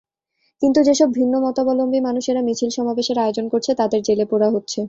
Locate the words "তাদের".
3.75-3.99